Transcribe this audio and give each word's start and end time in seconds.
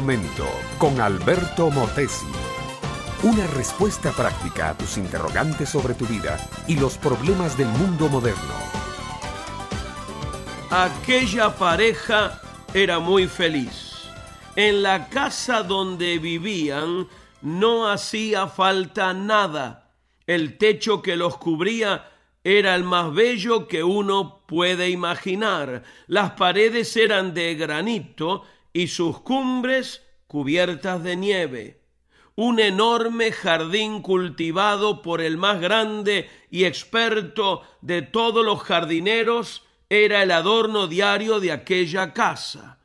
momento 0.00 0.46
con 0.78 0.98
Alberto 0.98 1.70
Motesi. 1.70 2.24
Una 3.22 3.46
respuesta 3.48 4.12
práctica 4.12 4.70
a 4.70 4.74
tus 4.74 4.96
interrogantes 4.96 5.68
sobre 5.68 5.92
tu 5.92 6.06
vida 6.06 6.38
y 6.66 6.76
los 6.76 6.96
problemas 6.96 7.58
del 7.58 7.68
mundo 7.68 8.08
moderno. 8.08 8.54
Aquella 10.70 11.54
pareja 11.54 12.40
era 12.72 12.98
muy 12.98 13.26
feliz. 13.26 14.08
En 14.56 14.82
la 14.82 15.10
casa 15.10 15.62
donde 15.62 16.18
vivían 16.18 17.06
no 17.42 17.86
hacía 17.86 18.46
falta 18.46 19.12
nada. 19.12 19.92
El 20.26 20.56
techo 20.56 21.02
que 21.02 21.14
los 21.14 21.36
cubría 21.36 22.08
era 22.42 22.74
el 22.74 22.84
más 22.84 23.12
bello 23.12 23.68
que 23.68 23.84
uno 23.84 24.44
puede 24.46 24.88
imaginar. 24.88 25.82
Las 26.06 26.30
paredes 26.32 26.96
eran 26.96 27.34
de 27.34 27.54
granito 27.54 28.44
y 28.72 28.88
sus 28.88 29.20
cumbres 29.20 30.06
cubiertas 30.26 31.02
de 31.02 31.16
nieve. 31.16 31.80
Un 32.36 32.60
enorme 32.60 33.32
jardín 33.32 34.00
cultivado 34.00 35.02
por 35.02 35.20
el 35.20 35.36
más 35.36 35.60
grande 35.60 36.30
y 36.50 36.64
experto 36.64 37.62
de 37.80 38.02
todos 38.02 38.44
los 38.44 38.62
jardineros 38.62 39.64
era 39.88 40.22
el 40.22 40.30
adorno 40.30 40.86
diario 40.86 41.40
de 41.40 41.52
aquella 41.52 42.14
casa. 42.14 42.78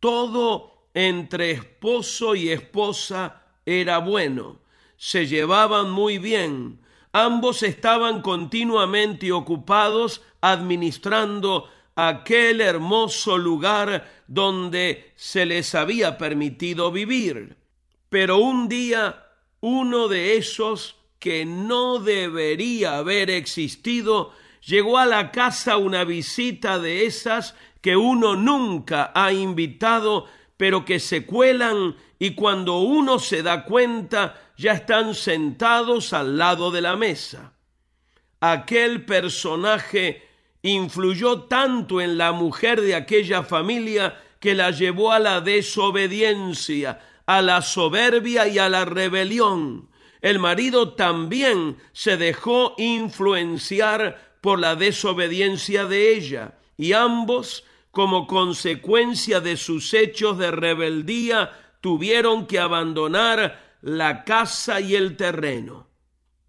Todo 0.00 0.88
entre 0.92 1.52
esposo 1.52 2.34
y 2.34 2.50
esposa 2.50 3.42
era 3.64 3.98
bueno. 3.98 4.60
Se 4.96 5.26
llevaban 5.26 5.90
muy 5.90 6.18
bien. 6.18 6.80
Ambos 7.12 7.62
estaban 7.62 8.20
continuamente 8.20 9.32
ocupados 9.32 10.22
administrando 10.40 11.70
aquel 11.98 12.60
hermoso 12.60 13.36
lugar 13.36 14.08
donde 14.28 15.12
se 15.16 15.44
les 15.44 15.74
había 15.74 16.16
permitido 16.16 16.92
vivir. 16.92 17.56
Pero 18.08 18.38
un 18.38 18.68
día 18.68 19.26
uno 19.60 20.06
de 20.06 20.36
esos 20.36 20.94
que 21.18 21.44
no 21.44 21.98
debería 21.98 22.98
haber 22.98 23.30
existido 23.30 24.32
llegó 24.64 24.98
a 24.98 25.06
la 25.06 25.32
casa 25.32 25.76
una 25.76 26.04
visita 26.04 26.78
de 26.78 27.04
esas 27.04 27.56
que 27.80 27.96
uno 27.96 28.36
nunca 28.36 29.10
ha 29.12 29.32
invitado, 29.32 30.26
pero 30.56 30.84
que 30.84 31.00
se 31.00 31.26
cuelan 31.26 31.96
y 32.20 32.36
cuando 32.36 32.78
uno 32.78 33.18
se 33.18 33.42
da 33.42 33.64
cuenta 33.64 34.52
ya 34.56 34.74
están 34.74 35.16
sentados 35.16 36.12
al 36.12 36.38
lado 36.38 36.70
de 36.70 36.80
la 36.80 36.94
mesa. 36.94 37.54
Aquel 38.38 39.04
personaje 39.04 40.27
influyó 40.62 41.42
tanto 41.42 42.00
en 42.00 42.18
la 42.18 42.32
mujer 42.32 42.80
de 42.80 42.94
aquella 42.94 43.42
familia 43.42 44.20
que 44.40 44.54
la 44.54 44.70
llevó 44.70 45.12
a 45.12 45.18
la 45.18 45.40
desobediencia, 45.40 47.00
a 47.26 47.42
la 47.42 47.62
soberbia 47.62 48.48
y 48.48 48.58
a 48.58 48.68
la 48.68 48.84
rebelión. 48.84 49.88
El 50.20 50.38
marido 50.38 50.94
también 50.94 51.76
se 51.92 52.16
dejó 52.16 52.74
influenciar 52.78 54.36
por 54.40 54.58
la 54.58 54.76
desobediencia 54.76 55.84
de 55.84 56.14
ella, 56.14 56.58
y 56.76 56.92
ambos, 56.92 57.64
como 57.90 58.26
consecuencia 58.26 59.40
de 59.40 59.56
sus 59.56 59.94
hechos 59.94 60.38
de 60.38 60.50
rebeldía, 60.50 61.52
tuvieron 61.80 62.46
que 62.46 62.58
abandonar 62.58 63.76
la 63.80 64.24
casa 64.24 64.80
y 64.80 64.94
el 64.94 65.16
terreno. 65.16 65.88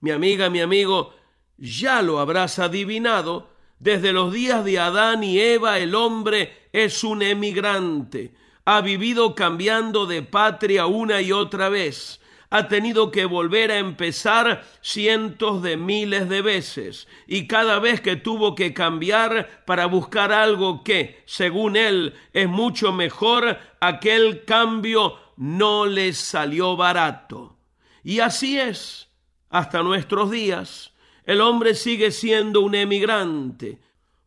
Mi 0.02 0.12
amiga, 0.12 0.50
mi 0.50 0.62
amigo, 0.62 1.14
ya 1.58 2.02
lo 2.02 2.20
habrás 2.20 2.60
adivinado, 2.60 3.50
desde 3.80 4.12
los 4.12 4.34
días 4.34 4.64
de 4.66 4.80
Adán 4.80 5.24
y 5.24 5.40
Eva 5.40 5.80
el 5.80 5.96
hombre 5.96 6.68
es 6.74 7.04
un 7.04 7.22
emigrante. 7.22 8.34
Ha 8.66 8.82
vivido 8.82 9.34
cambiando 9.36 10.06
de 10.06 10.22
patria 10.22 10.86
una 10.86 11.22
y 11.22 11.32
otra 11.32 11.70
vez. 11.70 12.22
Ha 12.52 12.68
tenido 12.68 13.12
que 13.12 13.26
volver 13.26 13.72
a 13.72 13.78
empezar 13.78 14.66
cientos 14.82 15.62
de 15.62 15.78
miles 15.78 16.28
de 16.30 16.42
veces. 16.42 17.08
Y 17.28 17.48
cada 17.48 17.80
vez 17.80 18.02
que 18.02 18.16
tuvo 18.16 18.56
que 18.56 18.74
cambiar 18.74 19.64
para 19.66 19.86
buscar 19.86 20.32
algo 20.32 20.84
que, 20.84 21.24
según 21.26 21.78
él, 21.78 22.16
es 22.34 22.50
mucho 22.50 22.92
mejor, 22.92 23.60
aquel 23.80 24.46
cambio 24.46 25.16
no 25.38 25.86
le 25.86 26.12
salió 26.14 26.76
barato. 26.76 27.56
Y 28.04 28.20
así 28.20 28.60
es 28.60 29.10
hasta 29.50 29.84
nuestros 29.84 30.32
días 30.32 30.94
el 31.30 31.42
hombre 31.42 31.76
sigue 31.76 32.10
siendo 32.10 32.62
un 32.62 32.74
emigrante. 32.74 33.78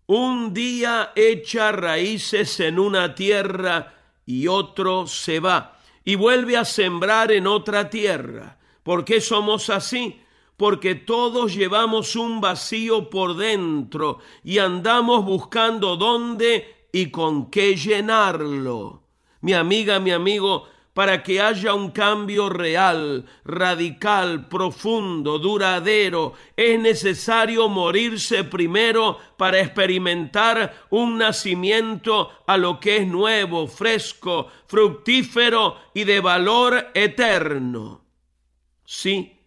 Un 0.07 0.55
día 0.55 1.11
echa 1.17 1.73
raíces 1.73 2.61
en 2.61 2.79
una 2.79 3.17
tierra 3.17 3.93
y 4.25 4.47
otro 4.47 5.09
se 5.09 5.41
va 5.41 5.81
y 6.05 6.15
vuelve 6.15 6.57
a 6.57 6.65
sembrar 6.65 7.33
en 7.33 7.49
otra 7.49 7.91
tierra. 7.91 8.57
¿Por 8.85 9.05
qué 9.05 9.21
somos 9.21 9.69
así? 9.69 10.21
Porque 10.57 10.95
todos 10.95 11.57
llevamos 11.57 12.15
un 12.15 12.41
vacío 12.41 13.11
por 13.11 13.37
dentro 13.37 14.21
y 14.45 14.59
andamos 14.59 15.25
buscando 15.25 15.97
dónde 15.97 16.87
y 16.93 17.11
con 17.11 17.51
qué 17.51 17.75
llenarlo. 17.75 19.03
Mi 19.41 19.55
amiga, 19.55 19.99
mi 19.99 20.13
amigo, 20.13 20.69
para 20.95 21.23
que 21.23 21.41
haya 21.41 21.75
un 21.75 21.91
cambio 21.91 22.51
real, 22.51 23.25
radical, 23.45 24.49
profundo, 24.49 25.39
duradero, 25.39 26.35
es 26.55 26.79
necesario 26.79 27.69
morirse 27.69 28.45
primero 28.45 29.19
para 29.39 29.61
experimentar 29.61 30.87
un 30.91 31.17
nacimiento 31.17 32.31
a 32.47 32.59
lo 32.59 32.79
que 32.79 32.99
es 32.99 33.07
nuevo, 33.07 33.67
fresco, 33.67 34.49
fructífero 34.67 35.77
y 35.95 36.05
de 36.05 36.21
valor 36.21 36.91
eterno. 36.93 38.05
Sí, 38.85 39.41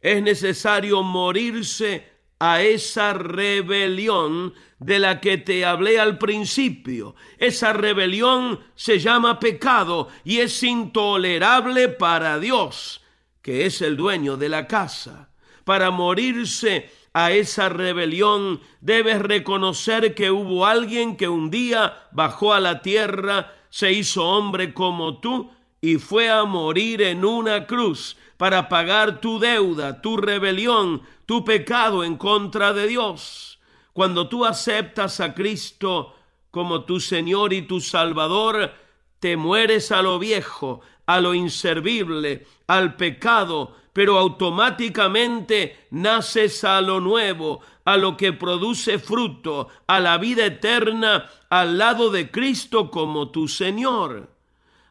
es 0.00 0.22
necesario 0.22 1.02
morirse 1.02 2.15
a 2.38 2.62
esa 2.62 3.14
rebelión 3.14 4.54
de 4.78 4.98
la 4.98 5.20
que 5.20 5.38
te 5.38 5.64
hablé 5.64 5.98
al 5.98 6.18
principio. 6.18 7.14
Esa 7.38 7.72
rebelión 7.72 8.60
se 8.74 8.98
llama 8.98 9.40
pecado 9.40 10.08
y 10.24 10.38
es 10.38 10.62
intolerable 10.62 11.88
para 11.88 12.38
Dios, 12.38 13.02
que 13.42 13.66
es 13.66 13.80
el 13.80 13.96
dueño 13.96 14.36
de 14.36 14.48
la 14.48 14.66
casa. 14.66 15.30
Para 15.64 15.90
morirse 15.90 16.90
a 17.12 17.32
esa 17.32 17.70
rebelión 17.70 18.60
debes 18.80 19.20
reconocer 19.20 20.14
que 20.14 20.30
hubo 20.30 20.66
alguien 20.66 21.16
que 21.16 21.28
un 21.28 21.50
día 21.50 22.08
bajó 22.12 22.52
a 22.52 22.60
la 22.60 22.82
tierra, 22.82 23.54
se 23.70 23.92
hizo 23.92 24.24
hombre 24.28 24.74
como 24.74 25.18
tú 25.20 25.50
y 25.80 25.96
fue 25.96 26.30
a 26.30 26.44
morir 26.44 27.02
en 27.02 27.24
una 27.24 27.66
cruz 27.66 28.16
para 28.36 28.68
pagar 28.68 29.20
tu 29.20 29.38
deuda, 29.38 30.00
tu 30.00 30.16
rebelión, 30.16 31.02
tu 31.26 31.44
pecado 31.44 32.04
en 32.04 32.16
contra 32.16 32.72
de 32.72 32.86
Dios. 32.86 33.58
Cuando 33.92 34.28
tú 34.28 34.44
aceptas 34.44 35.20
a 35.20 35.34
Cristo 35.34 36.14
como 36.50 36.84
tu 36.84 37.00
Señor 37.00 37.52
y 37.52 37.62
tu 37.62 37.80
Salvador, 37.80 38.72
te 39.20 39.36
mueres 39.36 39.92
a 39.92 40.02
lo 40.02 40.18
viejo, 40.18 40.80
a 41.06 41.20
lo 41.20 41.34
inservible, 41.34 42.46
al 42.66 42.96
pecado, 42.96 43.74
pero 43.92 44.18
automáticamente 44.18 45.86
naces 45.90 46.64
a 46.64 46.80
lo 46.82 47.00
nuevo, 47.00 47.60
a 47.84 47.96
lo 47.96 48.16
que 48.16 48.32
produce 48.32 48.98
fruto, 48.98 49.68
a 49.86 50.00
la 50.00 50.18
vida 50.18 50.44
eterna, 50.44 51.30
al 51.48 51.78
lado 51.78 52.10
de 52.10 52.30
Cristo 52.30 52.90
como 52.90 53.30
tu 53.30 53.48
Señor. 53.48 54.35